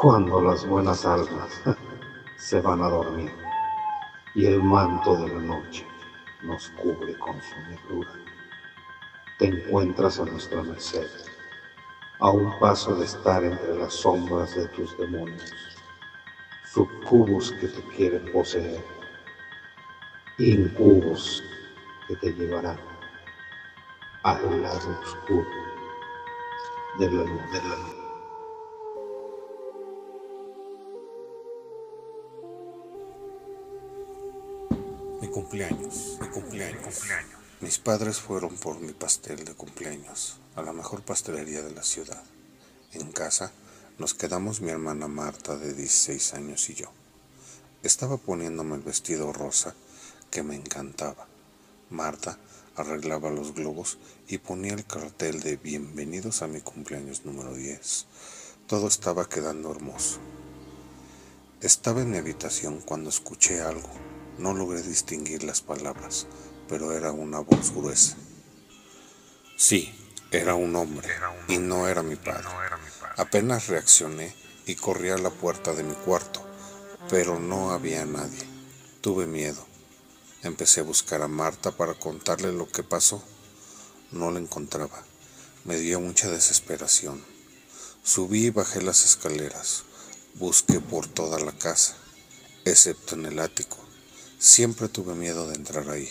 Cuando 0.00 0.40
las 0.40 0.64
buenas 0.64 1.04
almas 1.04 1.60
se 2.36 2.60
van 2.60 2.80
a 2.82 2.88
dormir 2.88 3.32
y 4.32 4.46
el 4.46 4.62
manto 4.62 5.16
de 5.16 5.28
la 5.28 5.40
noche 5.40 5.84
nos 6.44 6.68
cubre 6.68 7.18
con 7.18 7.34
su 7.42 7.56
negrura, 7.68 8.12
te 9.40 9.46
encuentras 9.46 10.20
a 10.20 10.24
nuestra 10.24 10.62
merced, 10.62 11.08
a 12.20 12.30
un 12.30 12.48
paso 12.60 12.94
de 12.94 13.06
estar 13.06 13.42
entre 13.42 13.76
las 13.76 13.92
sombras 13.92 14.54
de 14.54 14.68
tus 14.68 14.96
demonios, 14.96 15.52
subcubos 16.72 17.50
que 17.60 17.66
te 17.66 17.82
quieren 17.96 18.24
poseer, 18.30 18.84
incubos 20.38 21.42
que 22.06 22.14
te 22.14 22.32
llevarán 22.34 22.78
al 24.22 24.62
lado 24.62 24.96
oscuro 25.02 25.48
de 27.00 27.10
la 27.10 27.24
luz 27.24 27.52
de 27.52 27.68
la 27.68 27.76
luz. 27.76 28.07
Cumpleaños, 35.32 36.16
mi 36.20 36.28
cumpleaños, 36.28 36.82
cumpleaños. 36.82 37.40
Mis 37.60 37.78
padres 37.78 38.18
fueron 38.18 38.56
por 38.56 38.80
mi 38.80 38.92
pastel 38.92 39.44
de 39.44 39.54
cumpleaños 39.54 40.38
a 40.56 40.62
la 40.62 40.72
mejor 40.72 41.02
pastelería 41.02 41.62
de 41.62 41.70
la 41.70 41.82
ciudad. 41.82 42.22
En 42.92 43.12
casa 43.12 43.52
nos 43.98 44.14
quedamos 44.14 44.62
mi 44.62 44.70
hermana 44.70 45.06
Marta 45.06 45.56
de 45.58 45.74
16 45.74 46.34
años 46.34 46.70
y 46.70 46.74
yo. 46.74 46.90
Estaba 47.82 48.16
poniéndome 48.16 48.76
el 48.76 48.82
vestido 48.82 49.32
rosa 49.32 49.74
que 50.30 50.42
me 50.42 50.56
encantaba. 50.56 51.26
Marta 51.90 52.38
arreglaba 52.74 53.30
los 53.30 53.54
globos 53.54 53.98
y 54.28 54.38
ponía 54.38 54.72
el 54.72 54.86
cartel 54.86 55.40
de 55.40 55.56
bienvenidos 55.56 56.42
a 56.42 56.48
mi 56.48 56.62
cumpleaños 56.62 57.24
número 57.26 57.54
10. 57.54 58.06
Todo 58.66 58.88
estaba 58.88 59.28
quedando 59.28 59.70
hermoso. 59.70 60.18
Estaba 61.60 62.00
en 62.00 62.10
mi 62.10 62.16
habitación 62.16 62.80
cuando 62.80 63.10
escuché 63.10 63.60
algo. 63.60 64.17
No 64.38 64.54
logré 64.54 64.82
distinguir 64.82 65.42
las 65.42 65.60
palabras, 65.60 66.26
pero 66.68 66.92
era 66.92 67.10
una 67.12 67.40
voz 67.40 67.72
gruesa. 67.74 68.16
Sí, 69.56 69.92
era 70.30 70.54
un 70.54 70.76
hombre, 70.76 71.08
y 71.48 71.58
no 71.58 71.88
era 71.88 72.02
mi 72.02 72.14
padre. 72.14 72.46
Apenas 73.16 73.66
reaccioné 73.66 74.32
y 74.66 74.76
corrí 74.76 75.10
a 75.10 75.18
la 75.18 75.30
puerta 75.30 75.72
de 75.72 75.82
mi 75.82 75.94
cuarto, 75.94 76.40
pero 77.10 77.40
no 77.40 77.72
había 77.72 78.04
nadie. 78.04 78.46
Tuve 79.00 79.26
miedo. 79.26 79.66
Empecé 80.44 80.80
a 80.80 80.84
buscar 80.84 81.22
a 81.22 81.28
Marta 81.28 81.72
para 81.72 81.94
contarle 81.94 82.52
lo 82.52 82.68
que 82.68 82.84
pasó. 82.84 83.20
No 84.12 84.30
la 84.30 84.38
encontraba. 84.38 85.02
Me 85.64 85.76
dio 85.78 85.98
mucha 85.98 86.30
desesperación. 86.30 87.24
Subí 88.04 88.46
y 88.46 88.50
bajé 88.50 88.82
las 88.82 89.04
escaleras. 89.04 89.82
Busqué 90.34 90.78
por 90.80 91.08
toda 91.08 91.40
la 91.40 91.52
casa, 91.52 91.96
excepto 92.64 93.16
en 93.16 93.26
el 93.26 93.40
ático. 93.40 93.87
Siempre 94.38 94.88
tuve 94.88 95.16
miedo 95.16 95.48
de 95.48 95.56
entrar 95.56 95.90
ahí. 95.90 96.08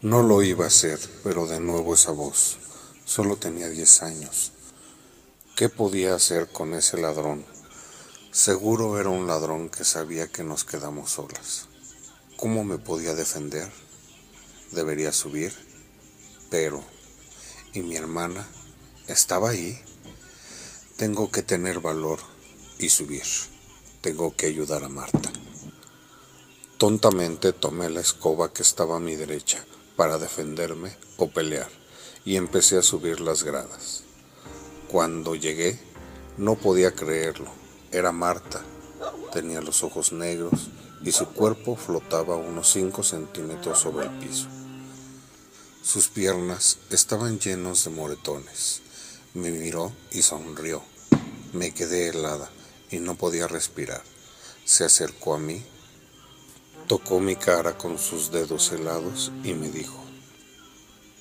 No 0.00 0.22
lo 0.22 0.42
iba 0.42 0.64
a 0.64 0.68
hacer, 0.68 0.98
pero 1.22 1.46
de 1.46 1.60
nuevo 1.60 1.92
esa 1.92 2.12
voz. 2.12 2.56
Solo 3.04 3.36
tenía 3.36 3.68
diez 3.68 4.02
años. 4.02 4.52
¿Qué 5.54 5.68
podía 5.68 6.14
hacer 6.14 6.50
con 6.50 6.72
ese 6.72 6.96
ladrón? 6.96 7.44
Seguro 8.32 8.98
era 8.98 9.10
un 9.10 9.26
ladrón 9.26 9.68
que 9.68 9.84
sabía 9.84 10.28
que 10.28 10.44
nos 10.44 10.64
quedamos 10.64 11.10
solas. 11.10 11.66
¿Cómo 12.38 12.64
me 12.64 12.78
podía 12.78 13.14
defender? 13.14 13.70
Debería 14.72 15.12
subir, 15.12 15.52
pero... 16.48 16.82
¿Y 17.74 17.82
mi 17.82 17.96
hermana? 17.96 18.48
¿Estaba 19.08 19.50
ahí? 19.50 19.78
Tengo 20.96 21.30
que 21.30 21.42
tener 21.42 21.80
valor 21.80 22.20
y 22.78 22.88
subir. 22.88 23.24
Tengo 24.00 24.34
que 24.34 24.46
ayudar 24.46 24.84
a 24.84 24.88
Marta. 24.88 25.30
Tontamente 26.78 27.52
tomé 27.52 27.90
la 27.90 27.98
escoba 27.98 28.52
que 28.52 28.62
estaba 28.62 28.98
a 28.98 29.00
mi 29.00 29.16
derecha 29.16 29.64
para 29.96 30.16
defenderme 30.16 30.96
o 31.16 31.28
pelear 31.28 31.68
y 32.24 32.36
empecé 32.36 32.78
a 32.78 32.82
subir 32.82 33.18
las 33.18 33.42
gradas. 33.42 34.04
Cuando 34.86 35.34
llegué, 35.34 35.76
no 36.36 36.54
podía 36.54 36.92
creerlo. 36.92 37.50
Era 37.90 38.12
Marta. 38.12 38.62
Tenía 39.32 39.60
los 39.60 39.82
ojos 39.82 40.12
negros 40.12 40.70
y 41.02 41.10
su 41.10 41.26
cuerpo 41.26 41.74
flotaba 41.74 42.36
unos 42.36 42.70
5 42.70 43.02
centímetros 43.02 43.80
sobre 43.80 44.06
el 44.06 44.16
piso. 44.20 44.46
Sus 45.82 46.06
piernas 46.06 46.78
estaban 46.90 47.40
llenos 47.40 47.82
de 47.82 47.90
moretones. 47.90 48.82
Me 49.34 49.50
miró 49.50 49.90
y 50.12 50.22
sonrió. 50.22 50.84
Me 51.52 51.74
quedé 51.74 52.10
helada 52.10 52.48
y 52.88 53.00
no 53.00 53.16
podía 53.16 53.48
respirar. 53.48 54.04
Se 54.64 54.84
acercó 54.84 55.34
a 55.34 55.38
mí 55.40 55.64
Tocó 56.88 57.20
mi 57.20 57.36
cara 57.36 57.76
con 57.76 57.98
sus 57.98 58.30
dedos 58.30 58.72
helados 58.72 59.30
y 59.44 59.52
me 59.52 59.68
dijo, 59.68 60.02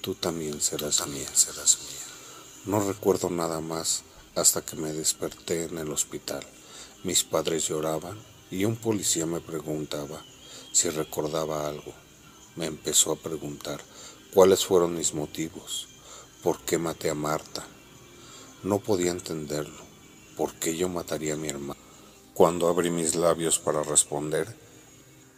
tú 0.00 0.14
también 0.14 0.60
serás 0.60 1.04
mía, 1.08 1.28
serás 1.34 1.78
mía. 1.80 2.06
No 2.66 2.86
recuerdo 2.86 3.30
nada 3.30 3.58
más 3.58 4.04
hasta 4.36 4.64
que 4.64 4.76
me 4.76 4.92
desperté 4.92 5.64
en 5.64 5.78
el 5.78 5.90
hospital. 5.90 6.46
Mis 7.02 7.24
padres 7.24 7.66
lloraban 7.66 8.16
y 8.48 8.64
un 8.64 8.76
policía 8.76 9.26
me 9.26 9.40
preguntaba 9.40 10.24
si 10.70 10.88
recordaba 10.88 11.66
algo. 11.66 11.92
Me 12.54 12.66
empezó 12.66 13.10
a 13.10 13.16
preguntar 13.16 13.80
cuáles 14.32 14.64
fueron 14.64 14.94
mis 14.94 15.14
motivos, 15.14 15.88
por 16.44 16.60
qué 16.60 16.78
maté 16.78 17.10
a 17.10 17.14
Marta. 17.14 17.66
No 18.62 18.78
podía 18.78 19.10
entenderlo, 19.10 19.82
por 20.36 20.54
qué 20.54 20.76
yo 20.76 20.88
mataría 20.88 21.34
a 21.34 21.36
mi 21.36 21.48
hermana. 21.48 21.80
Cuando 22.34 22.68
abrí 22.68 22.90
mis 22.90 23.16
labios 23.16 23.58
para 23.58 23.82
responder, 23.82 24.65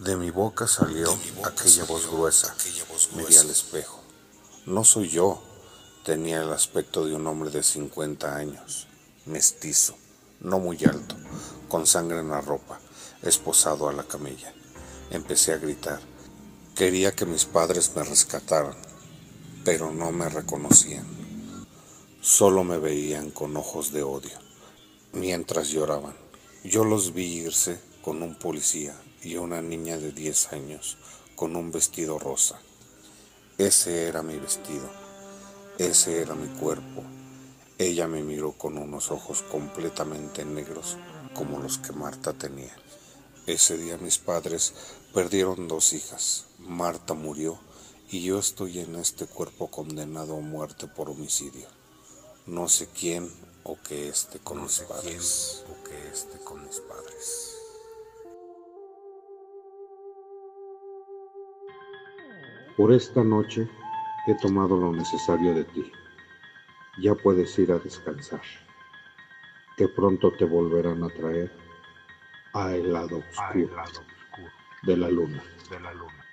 de 0.00 0.16
mi 0.16 0.30
boca 0.30 0.66
salió 0.66 1.14
aquella 1.44 1.84
voz 1.84 2.10
gruesa. 2.10 2.54
Me 3.14 3.24
vi 3.26 3.36
al 3.36 3.50
espejo. 3.50 4.00
No 4.64 4.82
soy 4.82 5.10
yo. 5.10 5.42
Tenía 6.06 6.40
el 6.40 6.52
aspecto 6.52 7.04
de 7.04 7.14
un 7.14 7.26
hombre 7.26 7.50
de 7.50 7.62
50 7.62 8.34
años, 8.34 8.86
mestizo, 9.26 9.94
no 10.40 10.58
muy 10.58 10.78
alto, 10.86 11.14
con 11.68 11.86
sangre 11.86 12.20
en 12.20 12.30
la 12.30 12.40
ropa, 12.40 12.80
esposado 13.20 13.90
a 13.90 13.92
la 13.92 14.04
camilla. 14.04 14.54
Empecé 15.10 15.52
a 15.52 15.58
gritar. 15.58 16.00
Quería 16.74 17.14
que 17.14 17.26
mis 17.26 17.44
padres 17.44 17.92
me 17.94 18.02
rescataran, 18.02 18.76
pero 19.66 19.92
no 19.92 20.10
me 20.12 20.30
reconocían. 20.30 21.06
Solo 22.22 22.64
me 22.64 22.78
veían 22.78 23.30
con 23.30 23.54
ojos 23.58 23.92
de 23.92 24.02
odio, 24.02 24.38
mientras 25.12 25.68
lloraban. 25.68 26.16
Yo 26.64 26.84
los 26.84 27.12
vi 27.12 27.26
irse 27.26 27.78
con 28.00 28.22
un 28.22 28.38
policía 28.38 28.96
y 29.22 29.36
una 29.36 29.60
niña 29.60 29.98
de 29.98 30.12
10 30.12 30.52
años 30.52 30.96
con 31.34 31.56
un 31.56 31.70
vestido 31.70 32.18
rosa. 32.18 32.60
Ese 33.58 34.06
era 34.06 34.22
mi 34.22 34.38
vestido, 34.38 34.88
ese 35.78 36.22
era 36.22 36.34
mi 36.34 36.48
cuerpo. 36.58 37.02
Ella 37.78 38.06
me 38.06 38.22
miró 38.22 38.52
con 38.52 38.78
unos 38.78 39.10
ojos 39.10 39.42
completamente 39.42 40.44
negros 40.44 40.96
como 41.34 41.58
los 41.58 41.78
que 41.78 41.92
Marta 41.92 42.32
tenía. 42.32 42.74
Ese 43.46 43.76
día 43.76 43.96
mis 43.98 44.18
padres 44.18 44.74
perdieron 45.14 45.68
dos 45.68 45.92
hijas. 45.92 46.46
Marta 46.58 47.14
murió 47.14 47.58
y 48.10 48.22
yo 48.22 48.38
estoy 48.38 48.80
en 48.80 48.96
este 48.96 49.26
cuerpo 49.26 49.70
condenado 49.70 50.36
a 50.36 50.40
muerte 50.40 50.86
por 50.86 51.10
homicidio. 51.10 51.68
No 52.46 52.68
sé 52.68 52.88
quién 52.88 53.30
o 53.64 53.78
qué 53.86 54.08
esté 54.08 54.38
con 54.38 54.62
mis 54.62 54.80
padres. 54.80 55.64
o 55.68 55.84
qué 55.84 56.08
esté 56.08 56.38
con 56.44 56.64
mis 56.66 56.80
padres. 56.80 57.59
Por 62.80 62.94
esta 62.94 63.22
noche 63.22 63.68
he 64.26 64.34
tomado 64.36 64.74
lo 64.74 64.90
necesario 64.90 65.52
de 65.52 65.64
ti. 65.64 65.92
Ya 66.98 67.14
puedes 67.14 67.58
ir 67.58 67.72
a 67.72 67.78
descansar, 67.78 68.40
que 69.76 69.86
pronto 69.86 70.32
te 70.32 70.46
volverán 70.46 71.04
a 71.04 71.10
traer 71.10 71.52
al 72.54 72.90
lado 72.90 73.18
oscuro, 73.18 73.68
de 74.84 74.96
la 74.96 75.10
luna. 75.10 75.42
De 75.68 75.78
la 75.78 75.92
luna. 75.92 76.24